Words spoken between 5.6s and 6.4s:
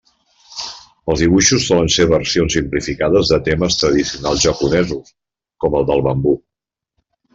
com el del bambú.